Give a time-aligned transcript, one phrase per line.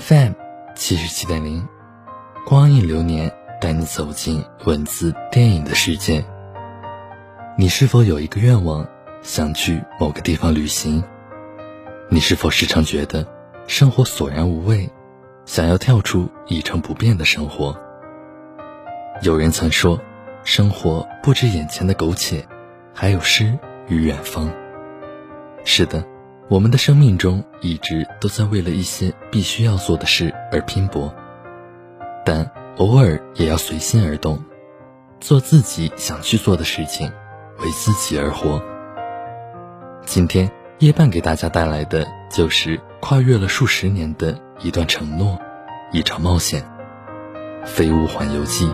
[0.00, 0.32] FM
[0.74, 1.68] 七十七点零。
[2.46, 6.24] 光影流年带你走进文字电影的世界。
[7.58, 8.88] 你是否有一个愿望，
[9.20, 11.04] 想去某个地方旅行？
[12.08, 13.26] 你是否时常觉得
[13.66, 14.88] 生活索然无味，
[15.44, 17.76] 想要跳出一成不变的生活？
[19.20, 20.00] 有人曾说，
[20.44, 22.42] 生活不止眼前的苟且，
[22.94, 24.50] 还有诗与远方。
[25.62, 26.02] 是的，
[26.50, 31.14] 我们的生命中一直都在为了一些必须要做的事而拼搏。
[32.24, 34.44] 但偶尔也要随心而动，
[35.20, 37.06] 做自己想去做的事情，
[37.60, 38.60] 为自己而活。
[40.04, 45.38] 今天夜半给大家带来的就是跨越了数十年的一段承诺，
[45.92, 46.60] 一场冒险，
[47.64, 48.66] 《飞屋环游记》。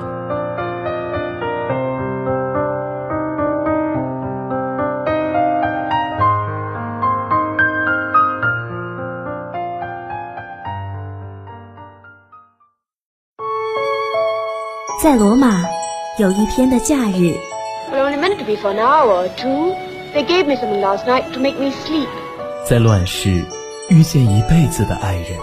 [15.06, 15.62] 在罗马，
[16.18, 17.32] 有一天的假日。
[22.68, 23.44] 在乱世，
[23.88, 25.38] 遇见一辈子的爱人。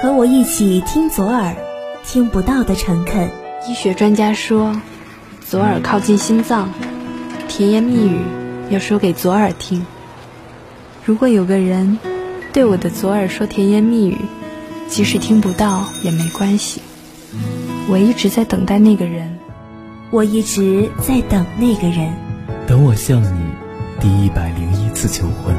[0.00, 1.54] 和我一起听左耳，
[2.06, 3.28] 听不到的诚恳。
[3.68, 4.74] 医学专家说，
[5.46, 6.70] 左耳靠近心脏，
[7.48, 8.22] 甜言蜜语
[8.70, 9.84] 要说给左耳听。
[11.04, 11.98] 如果有个人。
[12.54, 14.16] 对我的左耳说甜言蜜语，
[14.86, 16.80] 即使听不到也没关系。
[17.88, 19.36] 我一直在等待那个人，
[20.12, 22.14] 我一直在等那个人，
[22.68, 23.40] 等我向你
[24.00, 25.52] 第一百零一次求婚。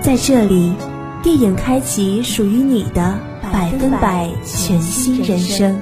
[0.00, 0.72] 在这里，
[1.22, 3.18] 电影开启属于你的
[3.52, 5.74] 百分百全新人生。《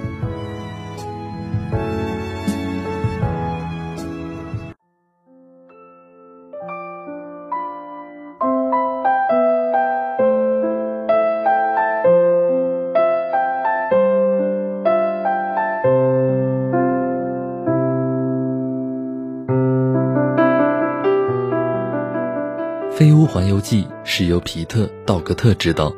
[22.91, 25.93] 飞屋环游记》是由皮特·道格特执导，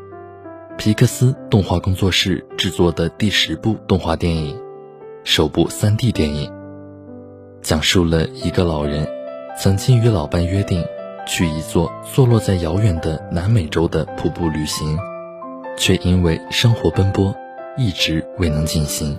[0.76, 4.60] 皮克斯动画工作室制作的第十部动画电影，
[5.24, 6.52] 首部 3D 电影，
[7.62, 9.08] 讲述了一个老人
[9.56, 10.84] 曾经与老伴约定
[11.26, 14.98] 去一座坐落在遥远的南美洲的瀑布旅行，
[15.78, 17.34] 却因为生活奔波，
[17.78, 19.18] 一直未能进行。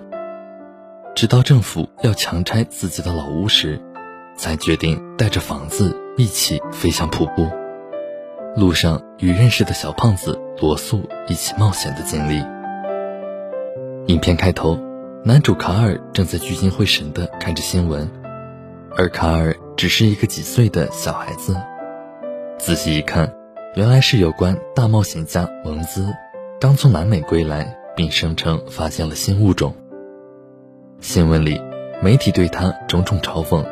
[1.15, 3.81] 直到政府要强拆自己的老屋时，
[4.35, 7.47] 才决定带着房子一起飞向瀑布。
[8.53, 12.43] 路上与认识的小胖子罗素一起冒险的经历。
[14.07, 14.77] 影片开头，
[15.23, 18.09] 男主卡尔正在聚精会神地看着新闻，
[18.97, 21.55] 而卡尔只是一个几岁的小孩子。
[22.57, 23.33] 仔细一看，
[23.75, 26.13] 原来是有关大冒险家蒙兹
[26.59, 29.73] 刚从南美归来，并声称发现了新物种。
[30.99, 31.61] 新闻里，
[32.03, 33.65] 媒体对他种种嘲讽，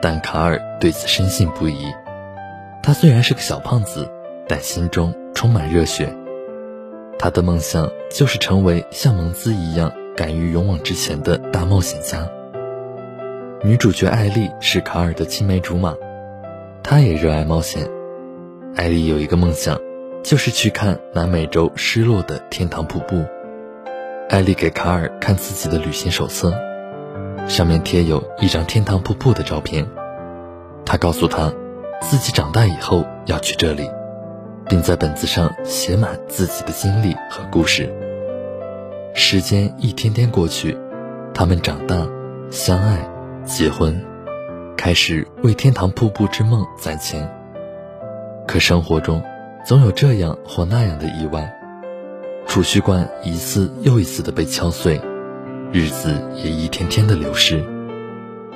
[0.00, 1.92] 但卡尔对此深信不疑。
[2.82, 4.08] 他虽然是个小胖子。
[4.48, 6.14] 但心中充满热血，
[7.18, 12.28] 他的梦想就是成为像蒙兹一样敢于勇往直前的大冒险家。
[13.62, 15.94] 女主角艾丽是卡尔的青梅竹马，
[16.82, 17.88] 她也热爱冒险。
[18.74, 19.78] 艾丽有一个梦想，
[20.24, 23.24] 就是去看南美洲失落的天堂瀑布。
[24.28, 26.52] 艾丽给卡尔看自己的旅行手册，
[27.46, 29.86] 上面贴有一张天堂瀑布的照片，
[30.84, 31.52] 她告诉他，
[32.00, 33.88] 自己长大以后要去这里，
[34.68, 37.92] 并在本子上写满自己的经历和故事。
[39.14, 40.76] 时间一天天过去，
[41.34, 42.06] 他们长大，
[42.50, 42.98] 相爱，
[43.44, 44.02] 结婚，
[44.76, 47.30] 开始为天堂瀑布之梦攒钱。
[48.46, 49.22] 可生活中，
[49.64, 51.54] 总有这样或那样的意外，
[52.46, 55.00] 储蓄罐一次又一次的被敲碎，
[55.72, 57.64] 日子也一天天的流逝，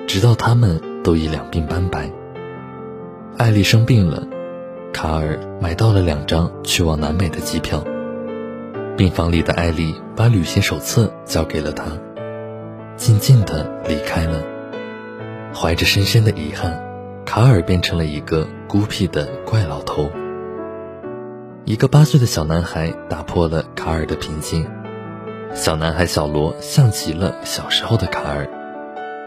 [0.07, 2.11] 直到他们都已两鬓斑白。
[3.39, 4.27] 艾丽生病了，
[4.97, 7.85] 卡尔买到了两张去往南美的机票。
[8.97, 11.85] 病房里的艾丽把旅行手册交给了他，
[12.97, 14.43] 静静的离开了。
[15.53, 16.83] 怀着深深的遗憾，
[17.27, 20.11] 卡尔变成了一个孤僻的怪老头。
[21.67, 24.67] 一个八岁的小男孩打破了卡尔的平静。
[25.53, 28.49] 小男孩小罗像极了小时候的卡尔，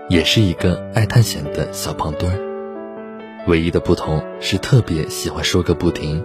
[0.10, 2.49] 也是一个爱探险的小胖墩儿。
[3.48, 6.24] 唯一的不同是特别喜欢说个不停。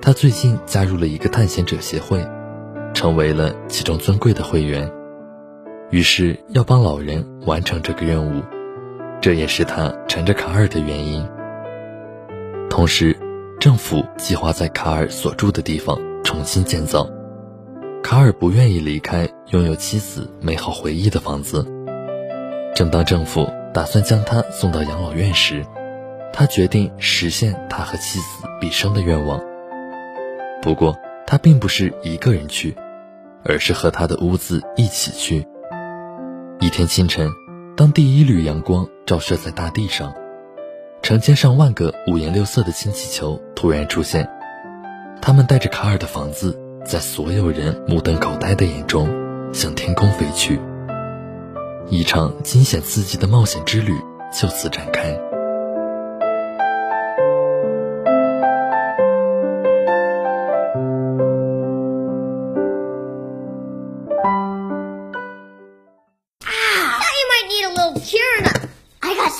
[0.00, 2.24] 他最近加入了一个探险者协会，
[2.92, 4.90] 成为了其中尊贵的会员，
[5.90, 8.42] 于是要帮老人完成这个任务，
[9.20, 11.26] 这也是他缠着卡尔的原因。
[12.68, 13.16] 同时，
[13.58, 17.08] 政府计划在卡尔所住的地方重新建造，
[18.02, 21.66] 卡尔不愿意离开拥有妻子美好回忆的房子。
[22.74, 25.64] 正当政府打算将他送到养老院时，
[26.36, 29.40] 他决定实现他和妻子毕生的愿望。
[30.60, 32.76] 不过，他并不是一个人去，
[33.44, 35.46] 而是和他的屋子一起去。
[36.58, 37.28] 一天清晨，
[37.76, 40.12] 当第一缕阳光照射在大地上，
[41.02, 44.28] 成千上万个五颜六色的氢气球突然出现，
[45.22, 49.08] 他们带着卡尔的房子，在所有人目瞪口呆的眼中
[49.52, 50.58] 向天空飞去。
[51.88, 53.94] 一场惊险刺激的冒险之旅
[54.32, 55.16] 就此展开。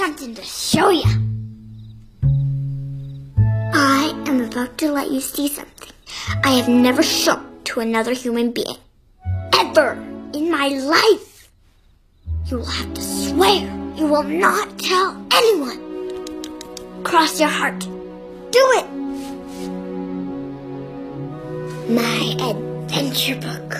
[0.05, 1.05] Something to show you.
[3.73, 5.93] I am about to let you see something
[6.45, 8.77] I have never shown to another human being.
[9.55, 9.93] Ever
[10.35, 11.49] in my life.
[12.47, 13.62] You will have to swear
[13.97, 15.81] you will not tell anyone.
[17.05, 17.81] Cross your heart.
[17.81, 18.87] Do it.
[21.89, 22.21] My
[22.51, 23.75] adventure book.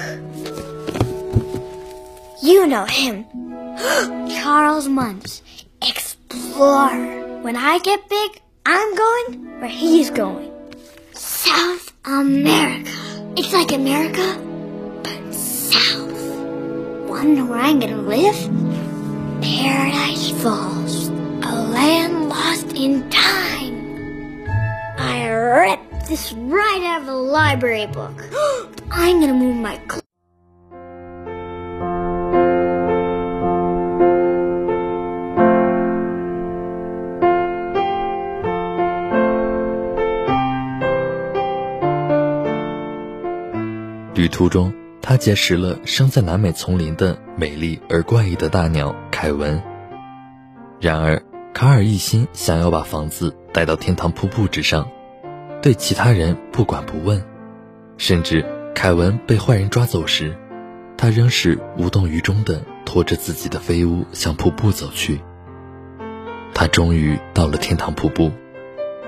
[2.43, 3.44] You know him.
[3.76, 5.43] Charles Munns
[5.82, 6.91] explore.
[7.43, 10.50] When I get big, I'm going where he's going.
[11.12, 12.91] South America.
[13.37, 14.38] It's like America,
[15.03, 16.15] but south.
[17.25, 18.37] Know where I'm gonna live?
[19.41, 21.09] Paradise Falls.
[21.09, 24.47] A land lost in time.
[24.99, 28.12] I ripped this right out of a library book.
[28.91, 29.79] I'm gonna move my
[44.14, 44.72] 旅途中，
[45.02, 49.61] 他结识了生在南美丛林的美丽而怪异的大鸟凯文。
[50.81, 51.21] 然而，
[51.52, 54.88] 卡尔一心想要把房子带到天堂瀑布之上，
[55.61, 57.21] 对其他人不管不问，
[57.99, 60.37] 甚至凯文被坏人抓走时，
[60.97, 65.21] 他仍是无动于衷地拖着自己的飞屋向瀑布走去。
[66.54, 68.30] 他终于到了天堂瀑布，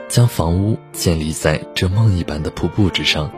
[0.08, 3.30] 将房屋建立在这梦一般的瀑布之上。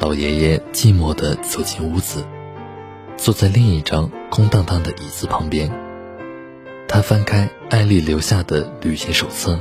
[0.00, 2.24] 老爷爷寂寞地走进屋子，
[3.16, 5.70] 坐在另一张空荡荡的椅子旁边。
[6.88, 9.58] 他翻开艾丽留下的旅行手册，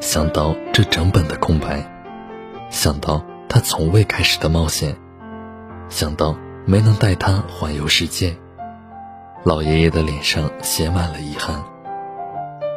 [0.00, 1.84] 想到这整本的空白，
[2.70, 4.94] 想到他从未开始的冒险，
[5.88, 8.36] 想到没能带他环游世界，
[9.42, 11.64] 老爷爷的脸上写满了遗憾。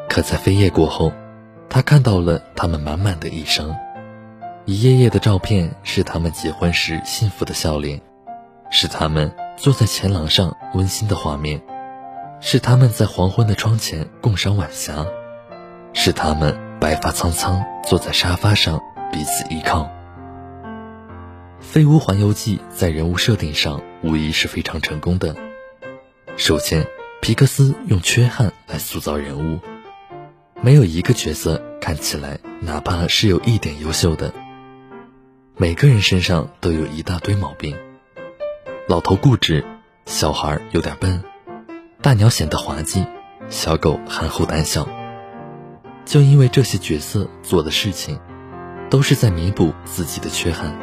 [0.10, 1.12] 可在飞页过后，
[1.70, 3.76] 他看到了他们满满的一生。
[4.70, 8.02] 一页页的照片是他们结婚时幸福的笑脸，
[8.70, 11.62] 是他们坐在前廊上温馨的画面，
[12.42, 15.06] 是他们在黄昏的窗前共赏晚霞，
[15.94, 19.84] 是他们白发苍苍坐在沙发上彼此依靠。
[21.62, 25.34] 《飞屋环游记》在人物设定上无疑是非常成功的。
[26.36, 26.86] 首先，
[27.22, 29.62] 皮克斯用缺憾来塑造人物，
[30.60, 34.34] 没有一个角色看起来哪怕是有一点优秀的。
[35.60, 37.76] 每个人身上都有一大堆毛病：
[38.88, 39.66] 老头固执，
[40.06, 41.24] 小孩有点笨，
[42.00, 43.04] 大鸟显得滑稽，
[43.50, 44.88] 小狗憨厚胆小，
[46.06, 48.20] 就因为这些角色做的事情，
[48.92, 50.78] 都是在弥补自己的缺憾。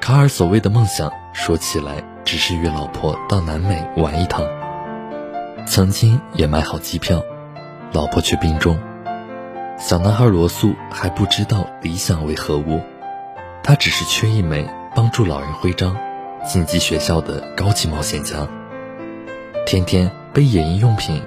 [0.00, 4.46] 卡尔所谓的梦想，说起来只是与老婆到南美玩一趟。
[5.66, 7.20] 曾经也买好机票，
[7.92, 8.78] 老婆却病重。
[9.76, 12.80] 小男孩罗素还不知道理想为何物，
[13.64, 15.96] 他只是缺一枚帮助老人徽章、
[16.44, 18.48] 晋级学校的高级冒险家。
[19.64, 21.22] 天天背野营用品，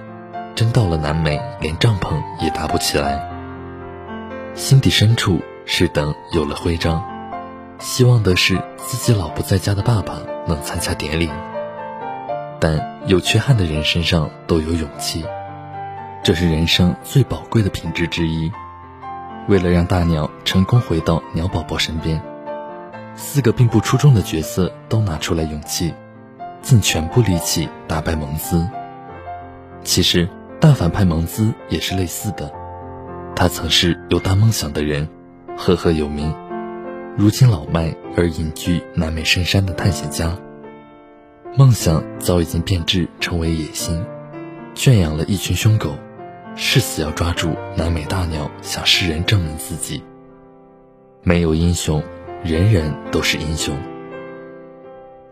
[0.54, 3.32] 真到了南美，连帐篷也搭不起来。
[4.54, 7.04] 心底深处是等有了徽章，
[7.80, 11.30] 希望的是自己老不在家的爸爸能参加典礼。
[12.60, 15.26] 但有缺憾的人身上都有勇气，
[16.22, 18.52] 这是人生最宝贵的品质之一。
[19.48, 22.22] 为了让大鸟成功回到鸟宝宝身边，
[23.16, 25.94] 四个并不出众的角色都拿出来勇气，
[26.62, 28.68] 尽全部力气打败蒙兹。
[29.84, 30.28] 其实
[30.60, 32.52] 大反派蒙兹也是类似的，
[33.36, 35.08] 他曾是有大梦想的人，
[35.56, 36.34] 赫赫有名，
[37.16, 40.36] 如今老迈而隐居南美深山的探险家。
[41.56, 44.04] 梦想早已经变质成为野心，
[44.74, 45.96] 圈养了一群凶狗，
[46.58, 50.02] 誓死要抓住南美大鸟，向世人证明自己。
[51.22, 52.02] 没有英雄，
[52.44, 53.78] 人人都是英雄。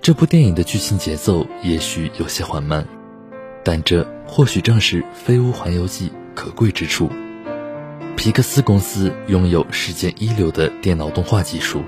[0.01, 2.85] 这部电影的剧情节奏也许有些缓慢，
[3.63, 7.09] 但这或许正是《飞屋环游记》可贵之处。
[8.17, 11.83] 皮克斯公司拥有世界一流的电脑动画技术，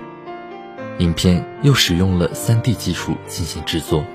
[1.00, 4.06] 影片又使用了 3D 技术进行制作。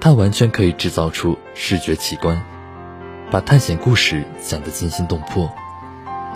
[0.00, 2.42] 它完全可以制造出视觉奇观，
[3.34, 5.50] 把探险故事讲得惊心动魄，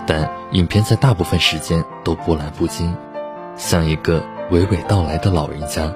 [0.05, 2.93] 但影片在大部分时间都波澜不惊，
[3.55, 5.93] 像一个娓娓道来的老人家，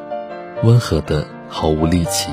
[0.63, 2.31] 温和的毫无力气。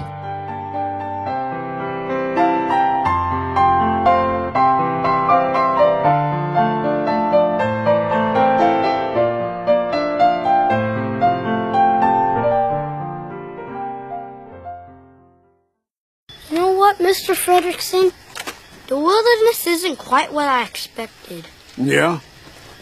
[17.00, 17.35] Mr.
[17.35, 18.12] Fredrickson,
[18.90, 21.47] the wilderness isn't quite what I expected.
[21.76, 22.18] Yeah?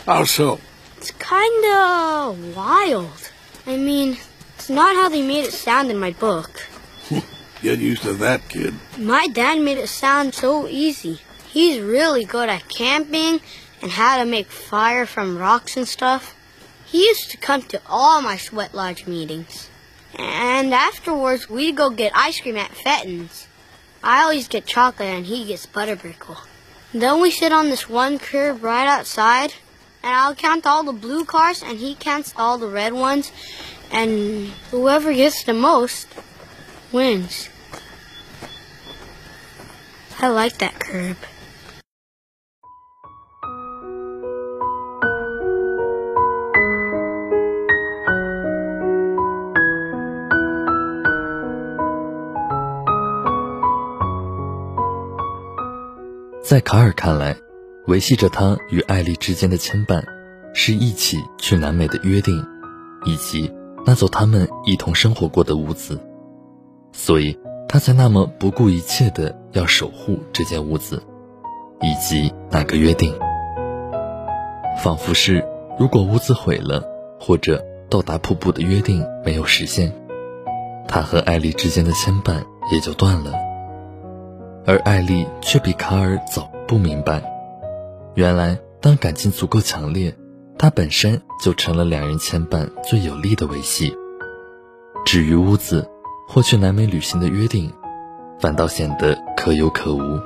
[0.07, 0.59] How so?
[0.97, 3.31] It's kinda wild.
[3.67, 4.17] I mean,
[4.57, 6.67] it's not how they made it sound in my book.
[7.63, 8.73] Get used to that, kid.
[8.97, 11.21] My dad made it sound so easy.
[11.47, 13.41] He's really good at camping
[13.83, 16.35] and how to make fire from rocks and stuff.
[16.87, 19.69] He used to come to all my sweat lodge meetings.
[20.15, 23.47] And afterwards, we'd go get ice cream at Fenton's.
[24.03, 26.39] I always get chocolate and he gets butterbrickle.
[26.93, 29.55] Then we sit on this one curb right outside
[30.03, 33.33] and I'll count all the blue cars and he counts all the red ones
[33.91, 36.07] and whoever gets the most
[36.93, 37.49] wins.
[40.21, 41.17] I like that curb.
[56.49, 57.37] 在卡尔看来，
[57.89, 60.03] 维系着他与艾丽之间的牵绊，
[60.55, 62.43] 是一起去南美的约定，
[63.05, 63.53] 以及
[63.85, 66.01] 那座他们一同生活过的屋子，
[66.91, 67.39] 所以
[67.69, 71.03] 他才那么不顾一切的要守护这间屋子，
[71.83, 73.15] 以及那个约定。
[74.83, 75.45] 仿佛是，
[75.79, 76.83] 如果屋子毁了，
[77.21, 79.93] 或者到达瀑布的约定没有实现，
[80.89, 83.48] 他和艾丽之间的牵绊也就断了。
[84.67, 87.23] 而艾丽却比卡尔早不明白，
[88.15, 90.15] 原来当感情足够强烈，
[90.59, 93.95] 它本身就成了两人牵绊最有力的维系。
[95.07, 95.89] 至于屋子
[96.29, 97.73] 或去南美旅行的约定，
[98.41, 100.21] 反倒显得可有可无，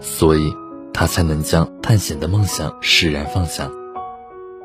[0.00, 0.54] 所以
[0.94, 3.70] 他才能将探险的梦想释然放下，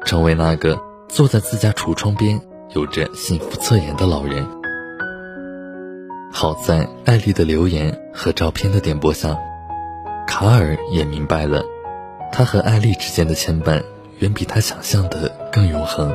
[0.05, 2.39] 成为那个坐在自家橱窗边
[2.69, 4.47] 有着幸福侧颜的老人。
[6.37, 9.39] 好在艾丽的留言和照片的点拨下，
[10.27, 11.63] 卡尔也明白了，
[12.29, 13.81] 他和艾丽之间的牵绊
[14.19, 16.13] 远比他想象的更永恒，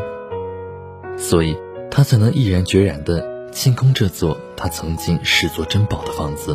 [1.17, 1.57] 所以
[1.91, 6.55] 他才能毅然决然地清空这座他曾经视作珍宝的房子，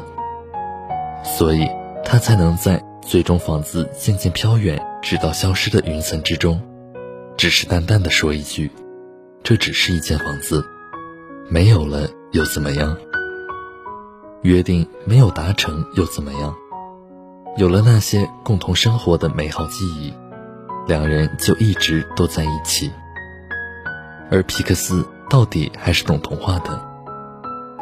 [1.23, 1.67] 所以
[2.03, 6.61] 他才能在最终房子渐渐飘远直到消失的云层之中，
[7.35, 8.69] 只是淡淡的说一句
[9.41, 10.63] ：“这只是一间房子，
[11.49, 12.95] 没有了又怎么样？”
[14.45, 16.53] 约定没有达成又怎么样？
[17.57, 20.13] 有了那些共同生活的美好记忆，
[20.85, 22.91] 两人就一直都在一起。
[24.29, 26.79] 而皮克斯到底还是懂童话的，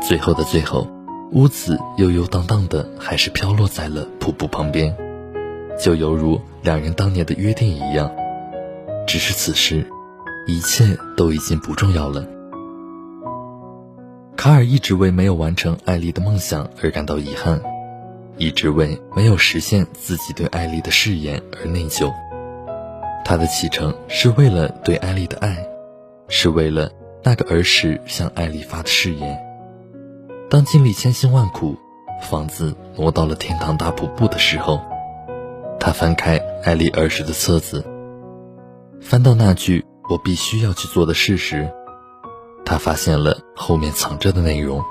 [0.01, 0.88] 最后的最后，
[1.34, 4.96] 屋子悠悠荡荡的还是飘落在了瀑布旁边，
[5.77, 8.10] 就犹如两人当年的约定一样，
[9.05, 9.86] 只是此时，
[10.48, 12.25] 一切都已经不重要了。
[14.35, 17.61] 卡尔一直为没有完成艾丽的梦想而感到遗憾，
[18.37, 22.11] 一直为没有实现自己对艾丽的誓言而内疚。
[23.23, 25.65] 他的启程是为了对艾丽的爱，
[26.27, 26.91] 是为了
[27.23, 29.39] 那个儿时向艾丽发的誓言。
[30.49, 31.77] 当经历千辛万苦，
[32.21, 34.81] 房子挪到了天堂大瀑布的时候，
[35.79, 37.85] 他翻开艾丽儿时的册子，
[38.99, 41.71] 翻到那句“我必须要去做的事”时，
[42.65, 44.84] 他发现了后面藏着的内容，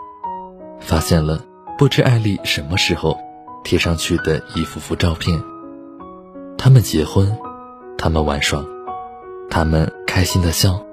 [0.80, 1.44] 发现了
[1.78, 3.18] 不知艾丽什么时候
[3.64, 5.42] 贴上去的一幅幅照片。
[6.58, 7.36] 他们结婚。
[7.98, 8.60] 他们玩耍，
[9.48, 10.84] 他们开心的笑，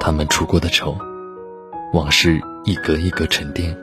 [0.00, 0.96] 他们出过的丑，
[1.92, 3.78] 往事一格一格沉淀。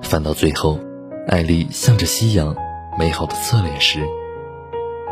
[0.00, 0.80] 翻到最后，
[1.26, 2.56] 艾丽向着夕阳
[2.98, 4.00] 美好的侧脸时，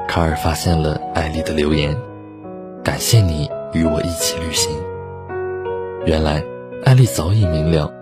[0.09, 1.95] 卡尔发现了艾丽的留言
[2.83, 4.75] ：“感谢你与我一起旅行。”
[6.07, 6.41] 原来，
[6.85, 7.93] 艾丽早已明了，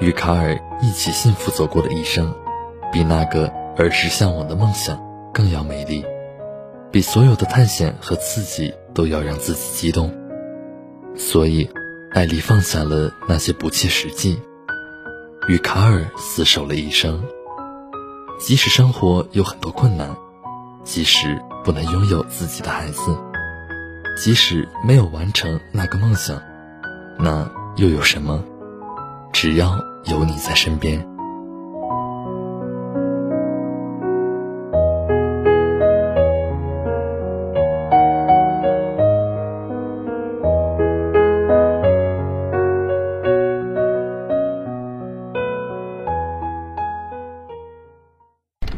[0.00, 2.34] 与卡尔一起幸福走过的一生，
[2.92, 3.46] 比那个
[3.76, 5.00] 儿时向往的梦想
[5.32, 6.04] 更要美丽。
[6.90, 10.12] 比所有的探险和刺激都要让自己激动，
[11.14, 11.70] 所以，
[12.10, 14.36] 艾丽放下了那些不切实际，
[15.46, 17.22] 与卡尔厮守了一生。
[18.40, 20.10] 即使生活有很多困难，
[20.82, 23.16] 即使不能拥有自己的孩子，
[24.16, 26.42] 即使没有完成那个梦想，
[27.18, 28.42] 那又有什么？
[29.32, 31.04] 只要有你在身边。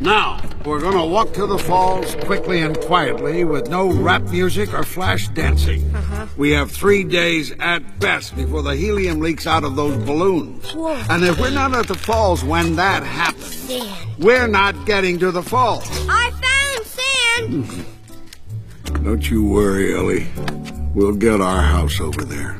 [0.01, 4.85] Now, we're gonna walk to the falls quickly and quietly with no rap music or
[4.85, 5.83] flash dancing.
[6.37, 10.71] We have three days at best before the helium leaks out of those balloons.
[10.75, 10.95] Whoa.
[11.09, 14.19] And if we're not at the falls when that happens, sand.
[14.19, 15.89] we're not getting to the falls.
[16.09, 17.87] I found sand!
[19.05, 20.27] Don't you worry, Ellie.
[20.95, 22.59] We'll get our house over there.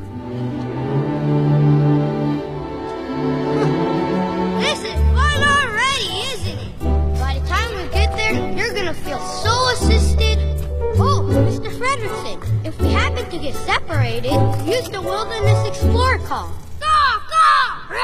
[13.46, 14.32] get separated,
[14.66, 16.48] use the Wilderness Explorer call.
[16.80, 16.86] Go,
[17.28, 17.96] go!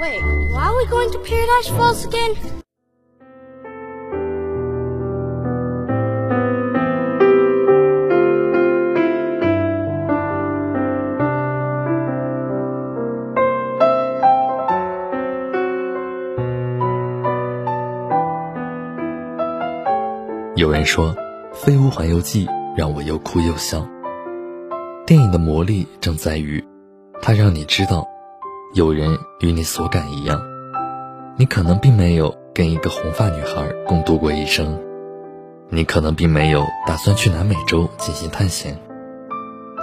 [0.00, 0.20] Wait,
[0.52, 2.36] why are we going to Paradise Falls again?
[20.56, 21.14] 有人说。《
[21.58, 23.85] 飞屋环游记》 让我又哭又笑。
[25.05, 26.63] 电影的魔力正在于，
[27.21, 28.07] 它让你知道，
[28.73, 30.41] 有人与你所感一样。
[31.37, 34.79] 你可能并没有跟一个红发女孩共度过一生，
[35.69, 38.77] 你可能并没有打算去南美洲进行探险，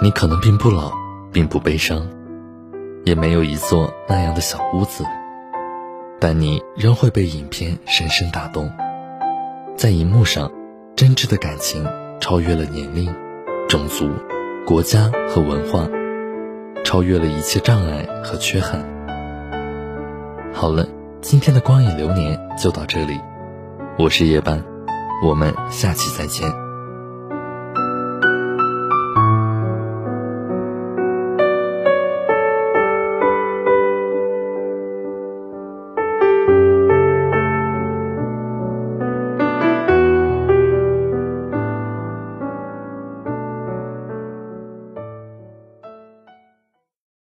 [0.01, 0.91] 你可能并不老，
[1.31, 2.07] 并不悲伤，
[3.05, 5.03] 也没有一座那样的小屋子，
[6.19, 8.71] 但你仍会被影片深深打动，
[9.75, 10.51] 在荧幕上。
[10.95, 11.87] 真挚的感情
[12.29, 13.11] 超越了年龄、
[13.67, 14.07] 种族、
[14.63, 15.89] 国家和文化，
[16.85, 18.87] 超越了一切障碍和缺憾。
[20.53, 20.87] 好了，
[21.21, 23.19] 今天的光影流年就到这里，
[23.97, 24.63] 我是夜班，
[25.25, 26.68] 我们下期再见。